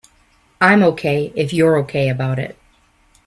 I'm 0.59 0.81
OK 0.81 1.31
if 1.35 1.53
you're 1.53 1.75
OK 1.75 2.09
about 2.09 2.39
it. 2.39 2.57